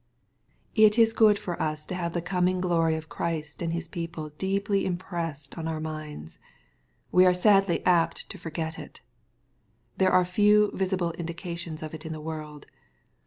[0.73, 3.87] It is good for us to have the coming glory of Christ / and His
[3.87, 6.39] people deeply impressed on our minds.
[7.11, 9.01] We are sadly apt to forget it.
[9.97, 12.65] There are few visible indications of it in the world.